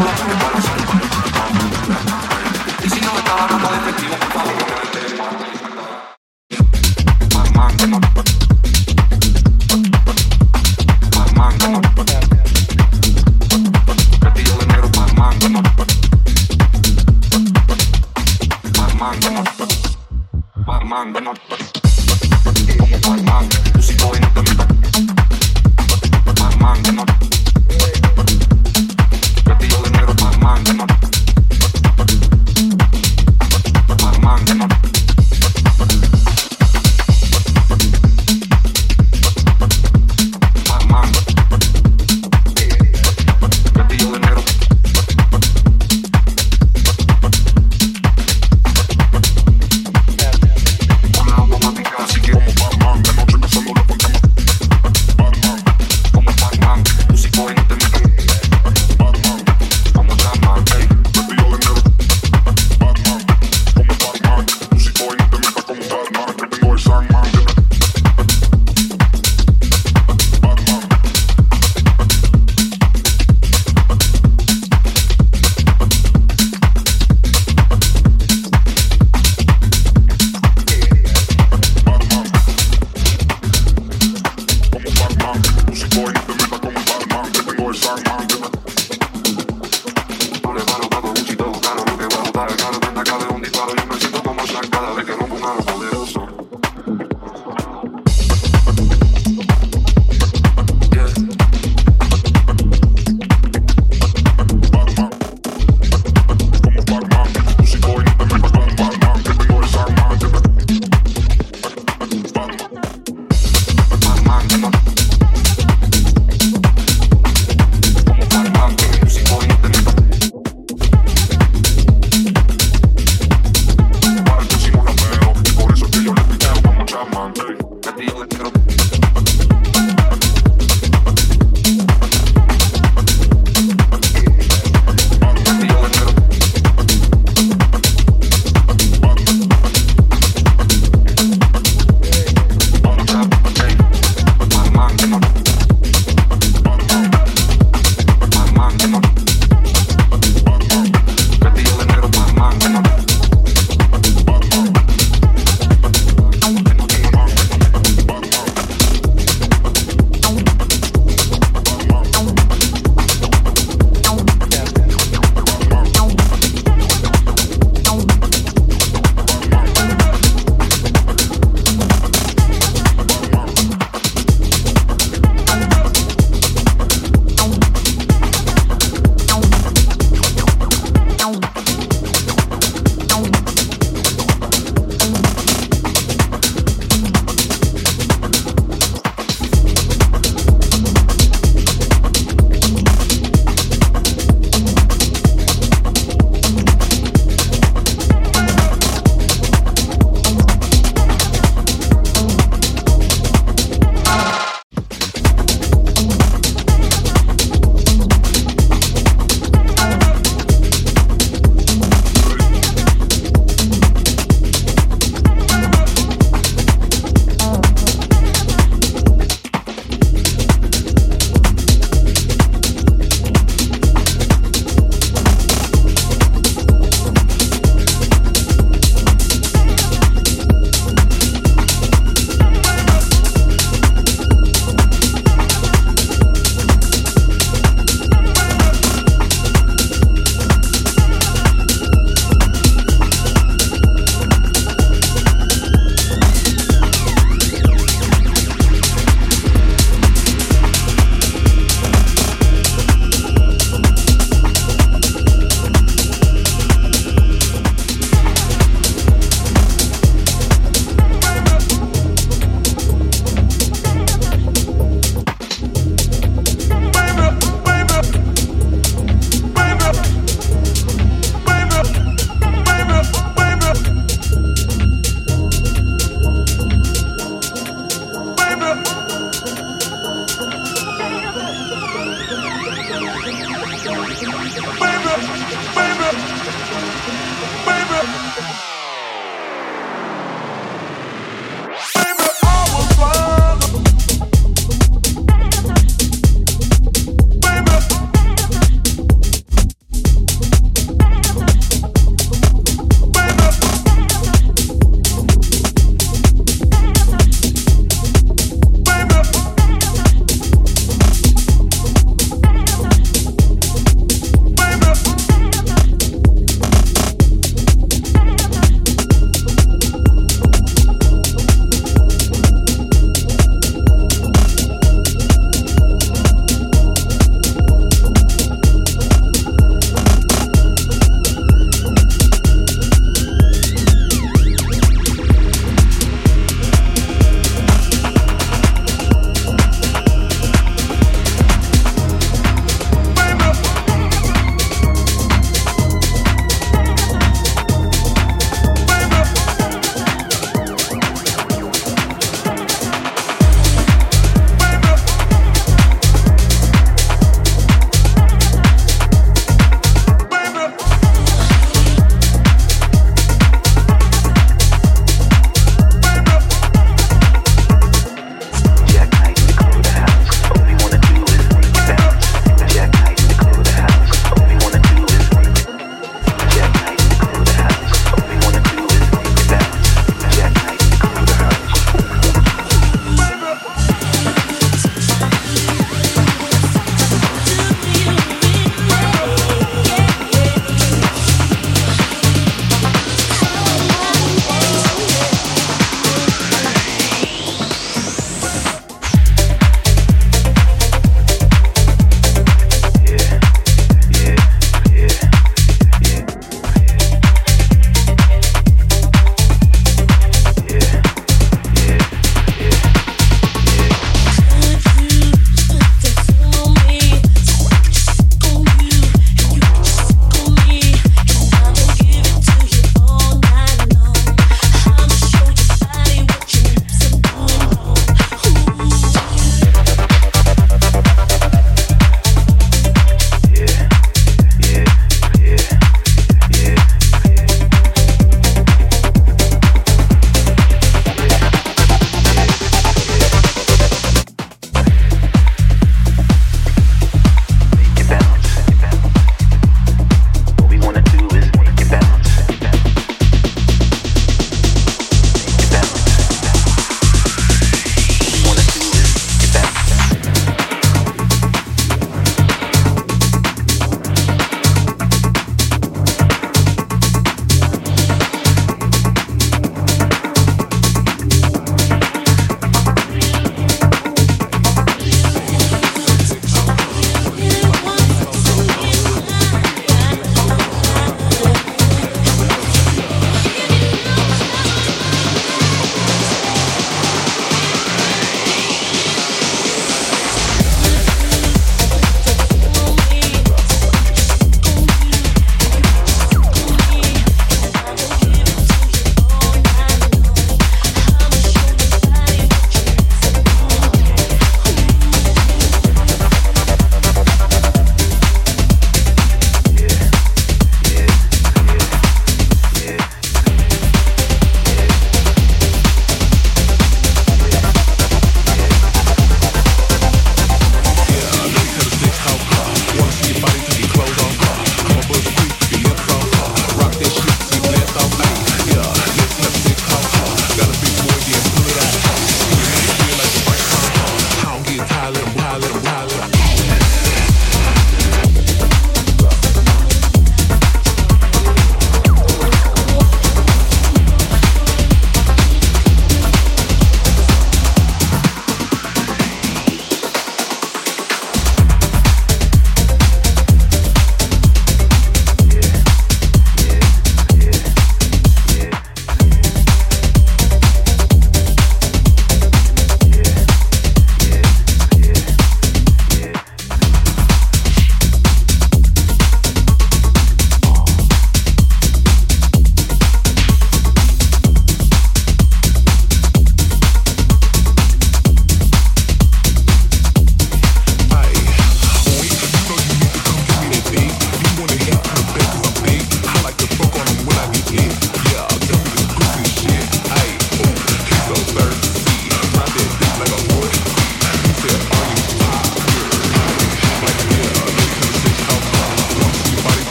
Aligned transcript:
Thank 0.00 0.24
you. 0.24 0.29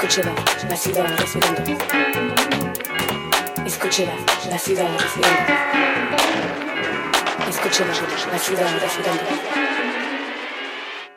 Escúchela, 0.00 0.32
la 0.68 0.76
ciudad 0.76 1.06
respirando. 1.18 1.60
Escúchela, 3.66 4.12
la 4.48 4.56
ciudad 4.56 4.86
respirando. 4.96 5.54
Escúchela, 7.48 7.92
la 8.30 8.38
ciudad 8.38 8.78
respirando. 8.80 9.22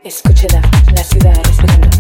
Escúchela, 0.04 0.62
la 0.96 1.04
ciudad 1.04 1.44
respirando. 1.46 1.91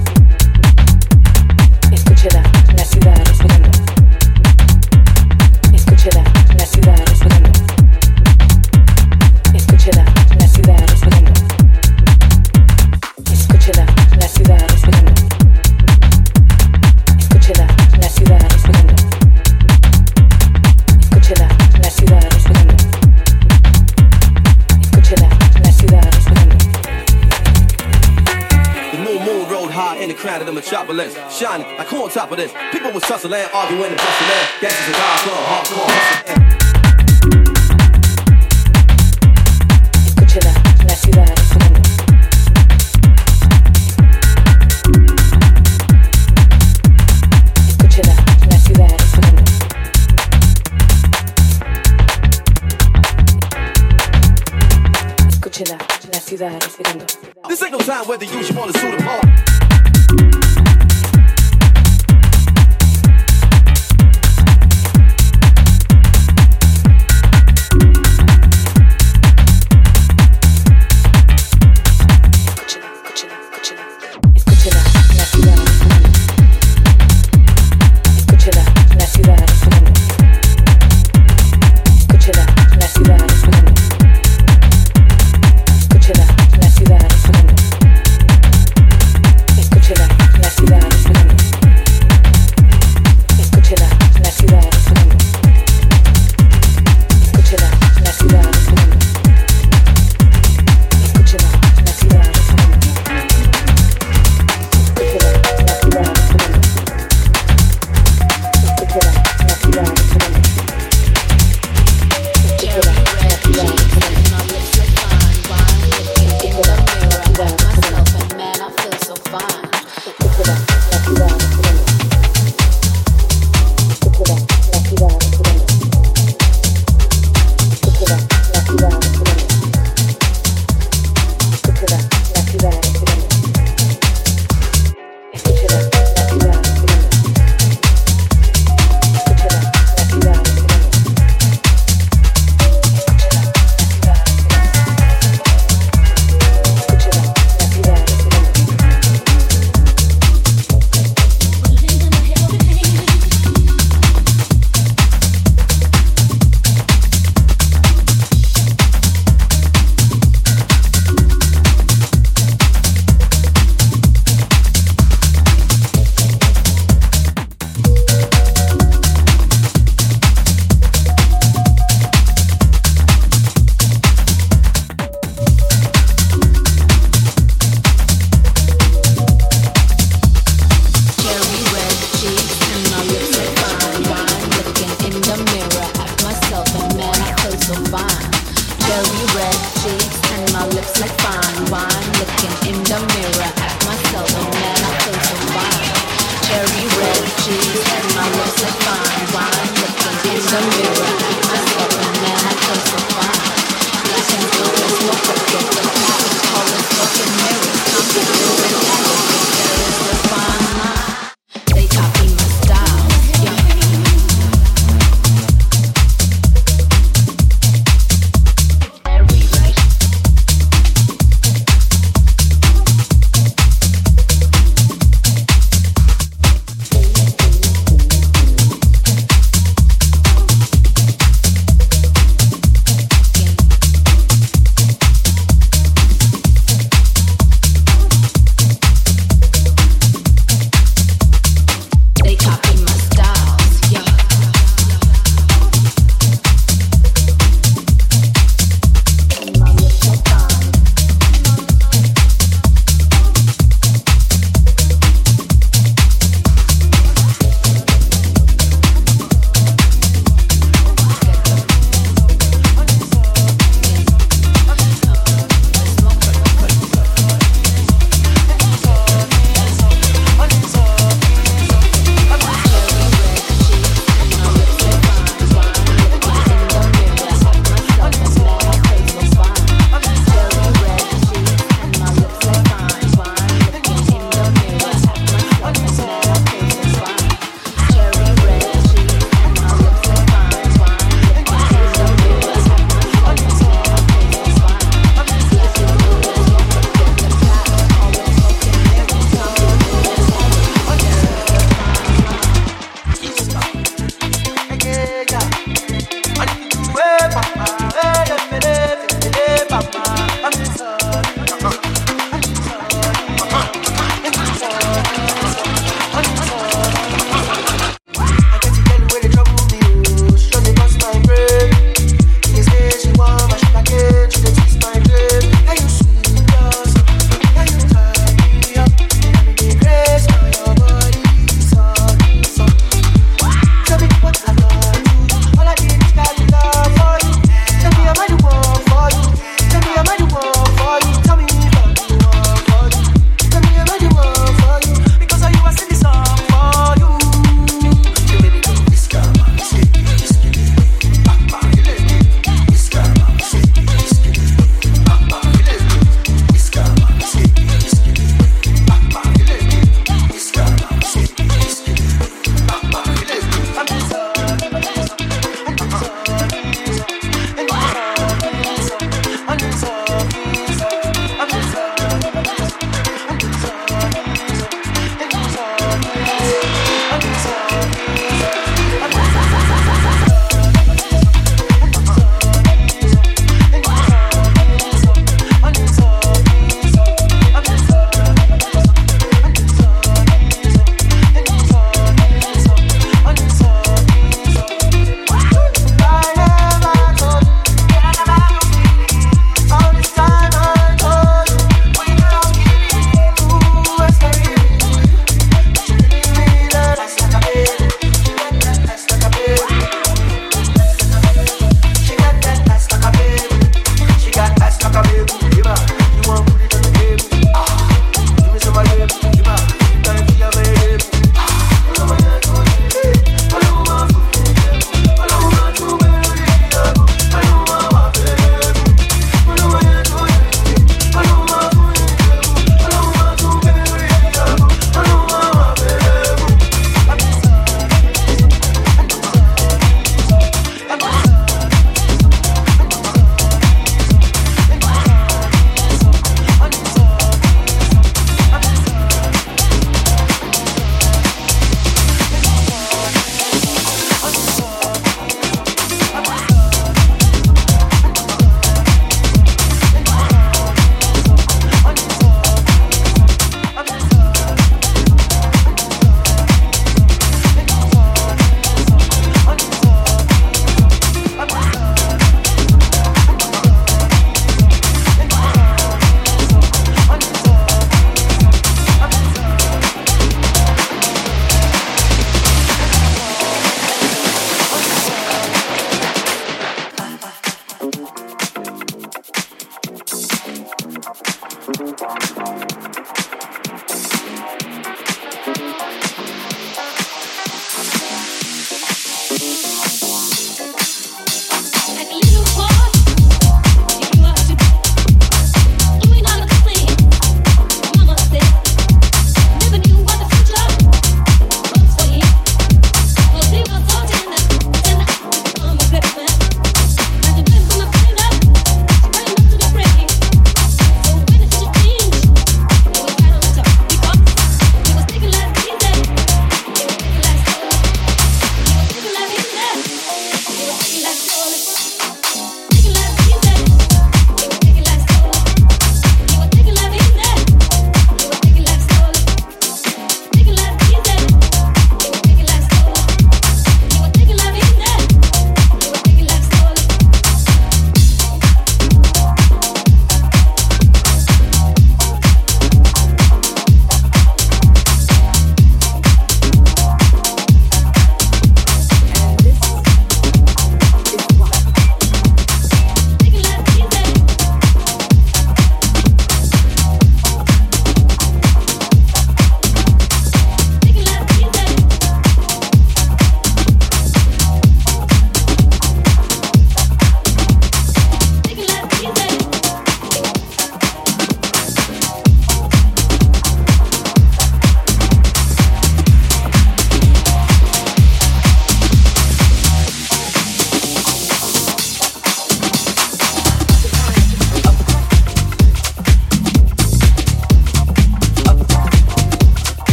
marvelous. 30.91 31.38
Shining 31.38 31.67
like 31.77 31.88
who 31.88 32.04
on 32.04 32.10
top 32.10 32.32
of 32.32 32.38
this? 32.38 32.54
People 32.71 32.91
was 32.91 33.04
tussling, 33.04 33.34
arguing 33.54 33.86
and 33.86 33.97
bustling. 33.97 34.30
Gangsters 34.60 34.88
and 34.88 34.95
guys, 34.95 35.19
hardcore 35.21 35.88
hustling. 35.88 36.31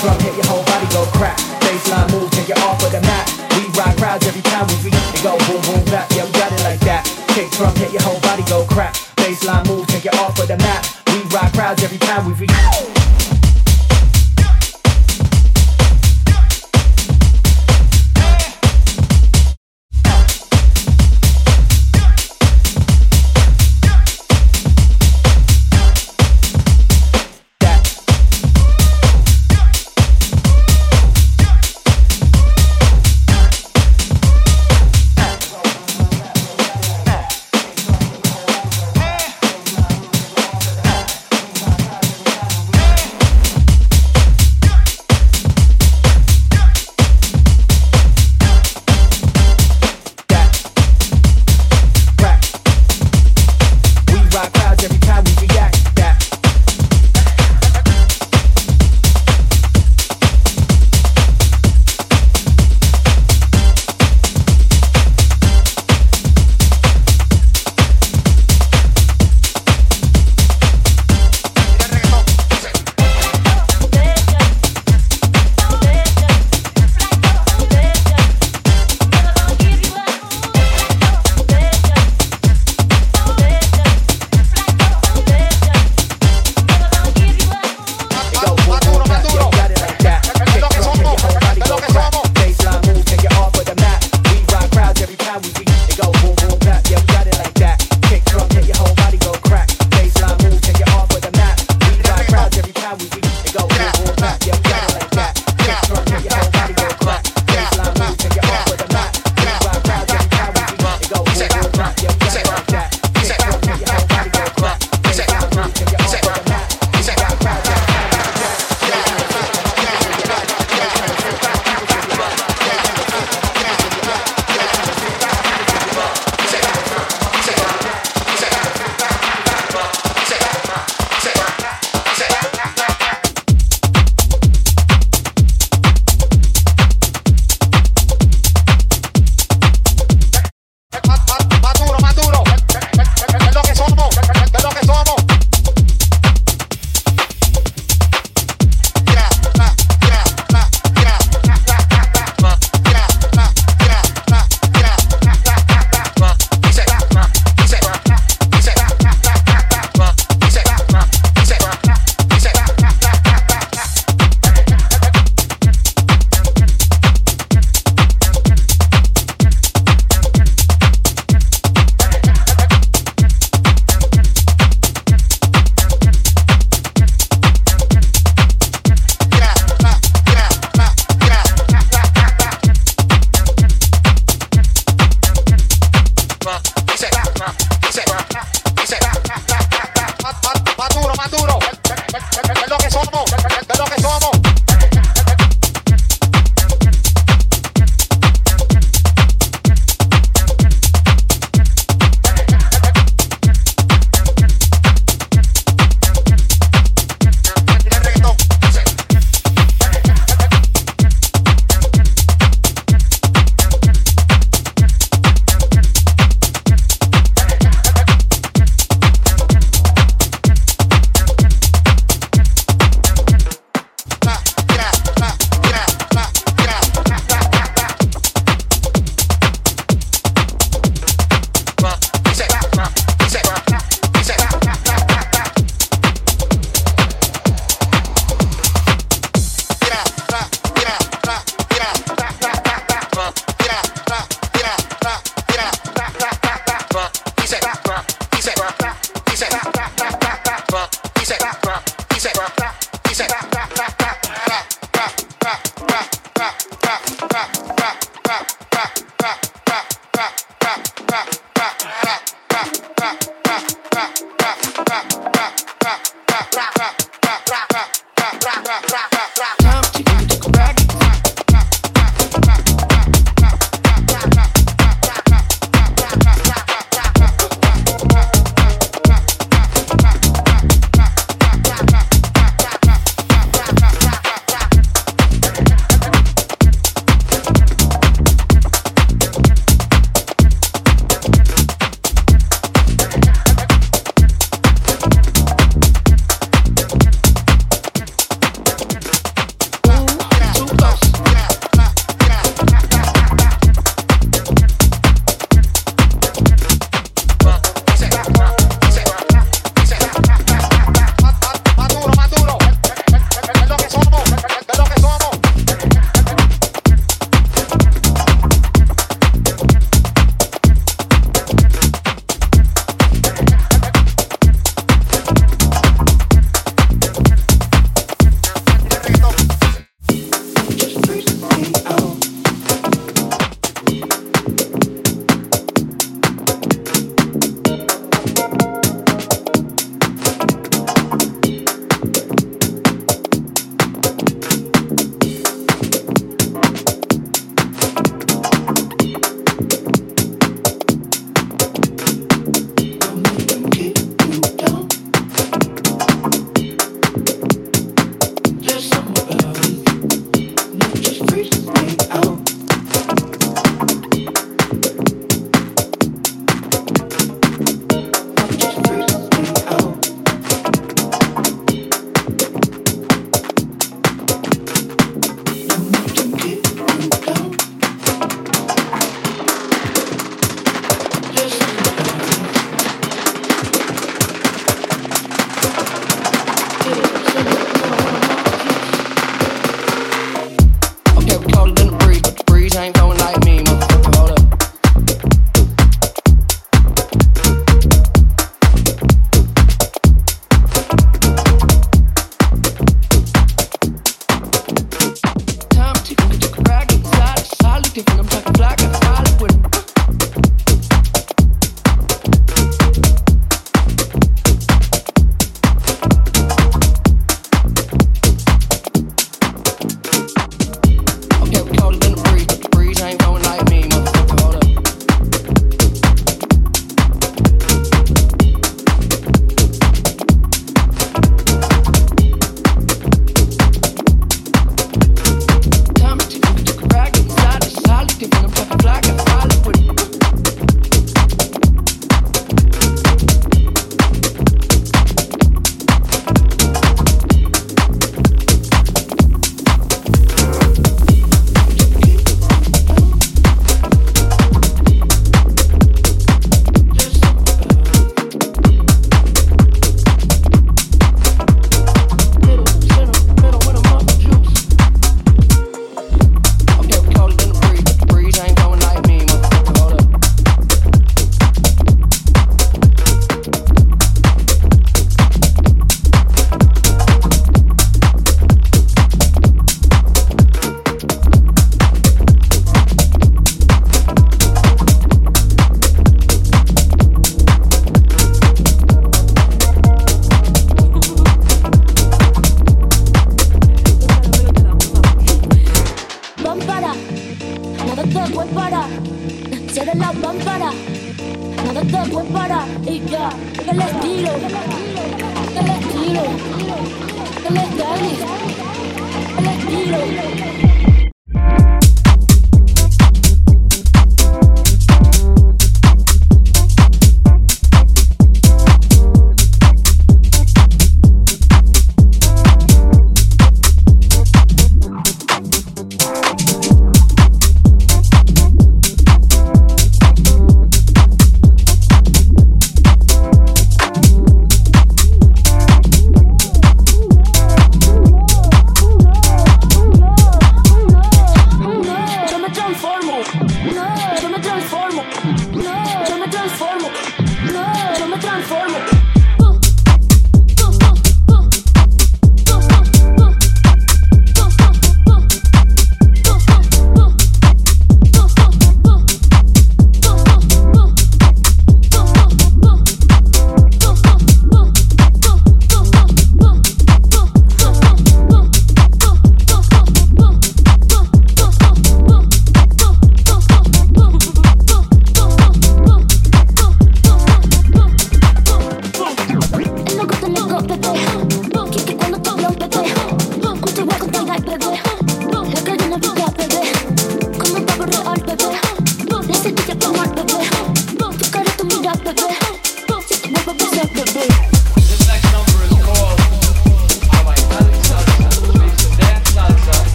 drum 0.00 0.18
hit 0.20 0.34
your 0.34 0.46
whole 0.46 0.64
body 0.64 0.86
go 0.92 1.04
crack. 1.16 1.38
Baseline 1.60 2.10
move, 2.12 2.30
take 2.30 2.48
you 2.48 2.54
off 2.66 2.82
of 2.84 2.92
the 2.92 3.00
map. 3.00 3.26
We 3.56 3.66
rock 3.78 3.96
crowds 3.96 4.26
every 4.26 4.42
time 4.42 4.66
we 4.68 4.74
reach. 4.90 4.94
and 4.94 5.22
go 5.22 5.36
boom 5.46 5.60
boom 5.62 5.84
back, 5.86 6.10
yeah 6.12 6.24
we 6.24 6.32
got 6.32 6.52
it 6.52 6.62
like 6.62 6.80
that. 6.80 7.04
Kick 7.34 7.50
drum 7.52 7.74
hit 7.76 7.92
your 7.92 8.02
whole 8.02 8.20
body 8.20 8.44
go 8.44 8.64
crack. 8.66 8.94
Baseline 9.16 9.66
move, 9.66 9.86
take 9.86 10.04
you 10.04 10.10
off 10.20 10.38
of 10.38 10.48
the 10.48 10.56
map. 10.58 10.86
We 11.08 11.22
rock 11.34 11.52
crowds 11.52 11.82
every 11.82 11.98
time 11.98 12.26
we 12.26 12.32
reach. 12.34 12.97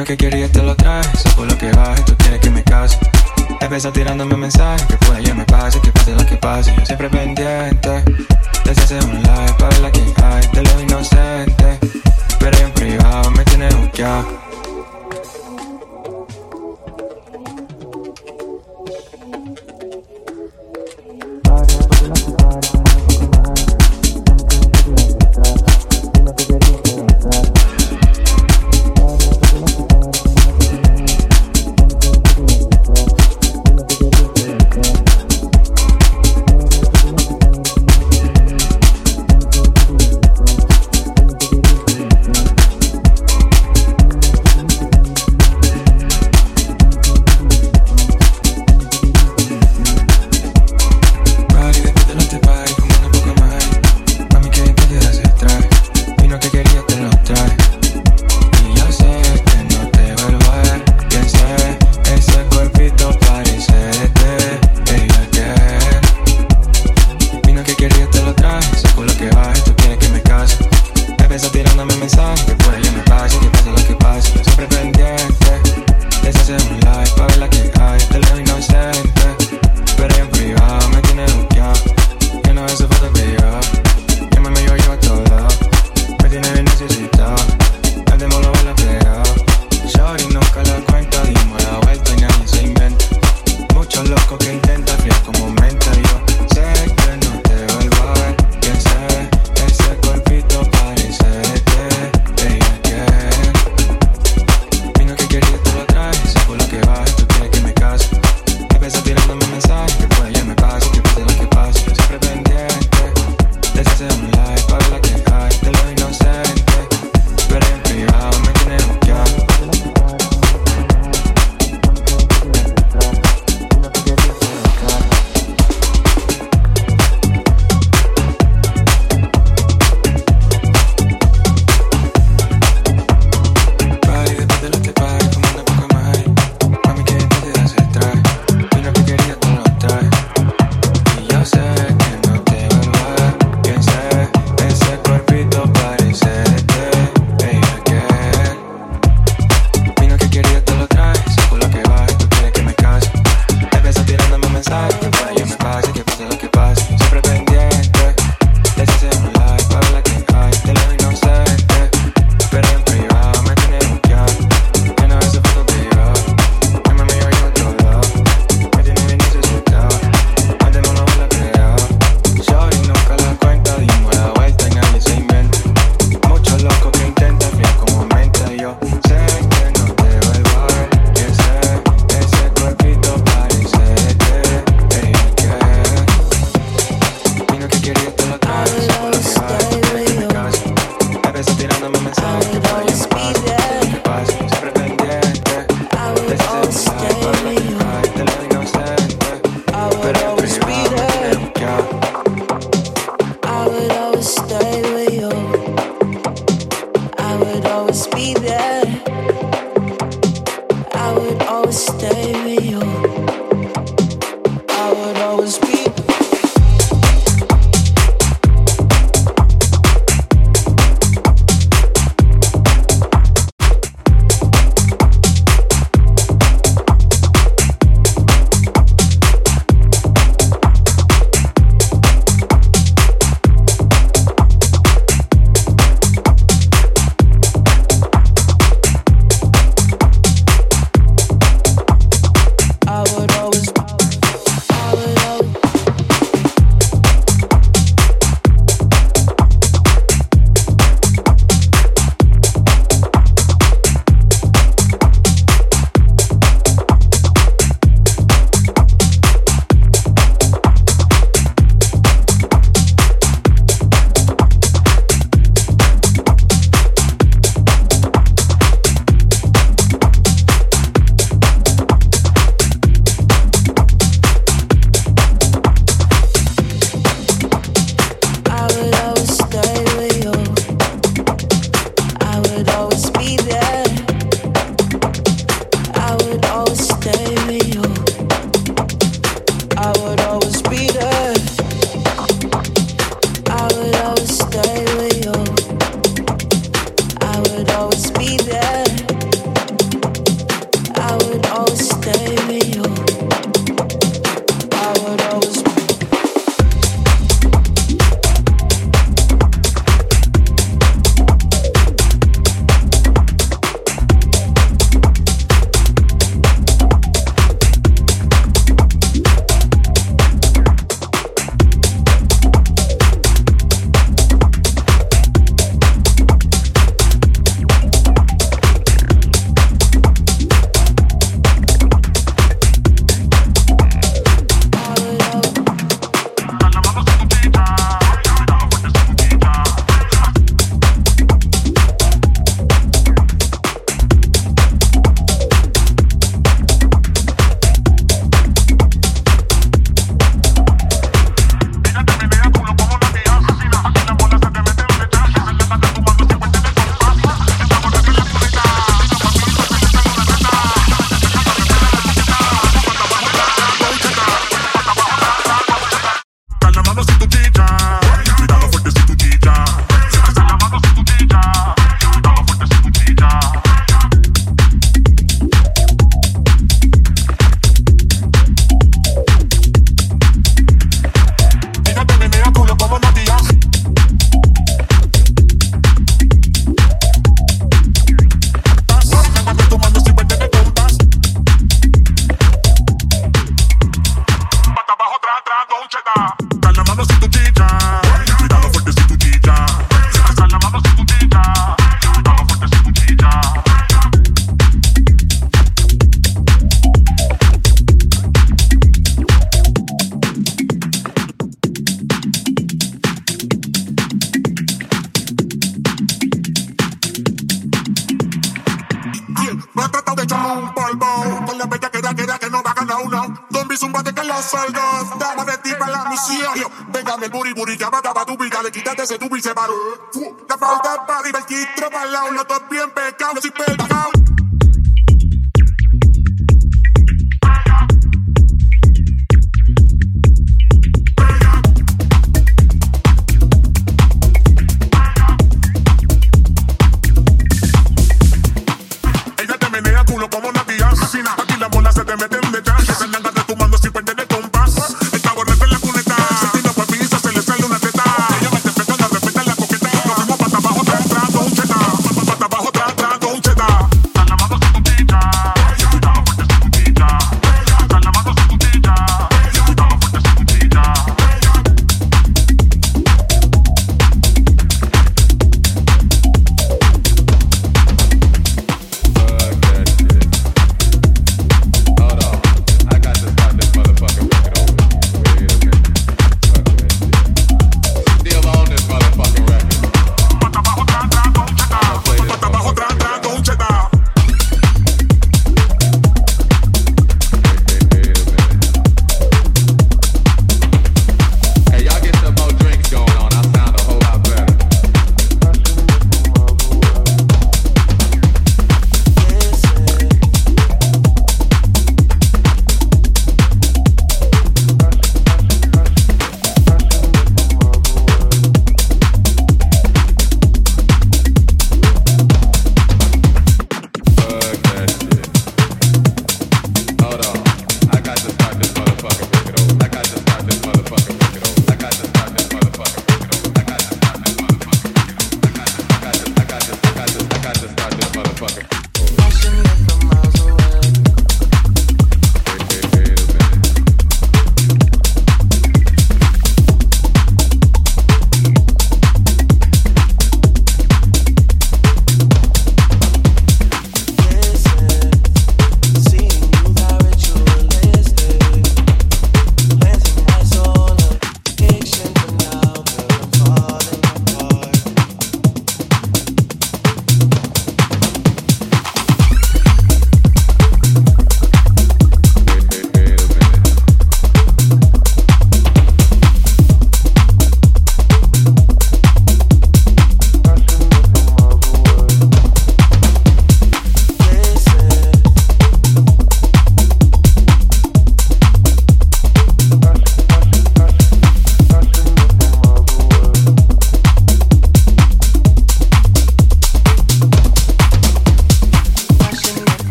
lo 0.00 0.06
que 0.06 0.16
quiero 0.16 0.48
te 0.48 0.62
lo 0.62 0.74
traje. 0.74 1.14
Saco 1.16 1.44
lo 1.44 1.56
que 1.58 1.70
baje, 1.72 2.02
tú 2.04 2.16
quieres 2.16 2.40
que 2.40 2.50
me 2.50 2.62
case. 2.64 2.98
Empezó 3.60 3.92
tirándome 3.92 4.34
mensajes 4.34 4.86
que 4.86 4.96
puede 4.96 5.22
yo 5.22 5.34
me 5.34 5.44
pase, 5.44 5.78
que 5.80 5.92
pase 5.92 6.14
lo 6.14 6.24
que 6.24 6.36
pase. 6.36 6.74
Yo 6.78 6.86
siempre 6.86 7.10
pendiente. 7.10 8.02
Desde 8.64 8.82
hace 8.82 8.98
un 9.04 9.22
live 9.22 9.54
para 9.58 9.78
la 9.78 9.92
que 9.92 10.00
hay 10.22 10.46
de 10.54 10.62
lo 10.62 10.80
inocente. 10.80 11.78
Pero 12.38 12.58
en 12.58 12.72
privado 12.72 13.30
me 13.30 13.44
tiene 13.44 13.68
buqueado. 13.74 14.49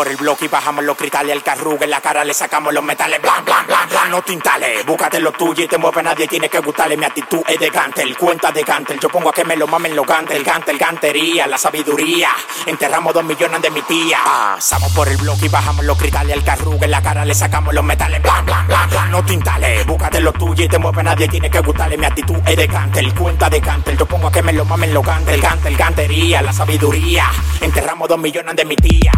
Por 0.00 0.08
el 0.08 0.16
bloque 0.16 0.46
y 0.46 0.48
bajamos 0.48 0.82
los 0.82 0.96
cristales 0.96 1.30
al 1.30 1.42
carrugue 1.42 1.84
en 1.84 1.90
la 1.90 2.00
cara 2.00 2.24
le 2.24 2.32
sacamos 2.32 2.72
los 2.72 2.82
metales 2.82 3.20
blan 3.20 3.44
blan 3.44 3.66
blan 3.66 3.86
blan 3.86 4.10
no 4.10 4.22
tintales 4.22 4.86
búscate 4.86 5.20
lo 5.20 5.30
tuyo 5.30 5.64
y 5.64 5.68
te 5.68 5.76
mueve 5.76 6.02
nadie 6.02 6.26
tiene 6.26 6.48
que 6.48 6.58
gustarle 6.58 6.96
mi 6.96 7.04
actitud 7.04 7.42
es 7.46 7.60
de 7.60 7.68
gantel 7.68 8.16
cuenta 8.16 8.50
de 8.50 8.62
gantel 8.62 8.98
yo 8.98 9.10
pongo 9.10 9.28
a 9.28 9.32
que 9.34 9.44
me 9.44 9.58
lo 9.58 9.66
mamen 9.66 9.94
los 9.94 10.06
gantel 10.06 10.42
gantel 10.42 10.78
gantería 10.78 11.46
la 11.46 11.58
sabiduría 11.58 12.30
enterramos 12.64 13.12
dos 13.12 13.22
millones 13.24 13.60
de 13.60 13.70
mi 13.70 13.82
tía 13.82 14.20
pasamos 14.24 14.90
por 14.92 15.06
el 15.06 15.18
bloque 15.18 15.44
y 15.44 15.48
bajamos 15.50 15.84
los 15.84 15.98
cristales 15.98 16.34
al 16.34 16.44
carrugue 16.44 16.86
en 16.86 16.92
la 16.92 17.02
cara 17.02 17.26
le 17.26 17.34
sacamos 17.34 17.74
los 17.74 17.84
metales 17.84 18.22
blan 18.22 18.46
blan 18.46 18.66
blan 18.68 18.88
blan 18.88 19.10
no 19.10 19.22
tintales 19.22 19.84
búscate 19.84 20.22
lo 20.22 20.32
tuyo 20.32 20.64
y 20.64 20.68
te 20.68 20.78
mueve 20.78 21.02
nadie 21.02 21.28
tiene 21.28 21.50
que 21.50 21.60
gustarle 21.60 21.98
mi 21.98 22.06
actitud 22.06 22.38
es 22.46 22.56
de 22.56 22.66
gantel 22.66 23.12
cuenta 23.12 23.50
de 23.50 23.60
gantel 23.60 23.98
yo 23.98 24.06
pongo 24.06 24.28
a 24.28 24.32
que 24.32 24.42
me 24.42 24.54
lo 24.54 24.64
mamen 24.64 24.94
los 24.94 25.04
gantel 25.04 25.42
gantel 25.42 25.76
gantería 25.76 26.40
la 26.40 26.54
sabiduría 26.54 27.26
enterramos 27.60 28.08
dos 28.08 28.18
millones 28.18 28.56
de 28.56 28.64
mi 28.64 28.76
tía 28.76 29.12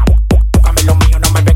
Búscame 1.22 1.44
lo 1.44 1.51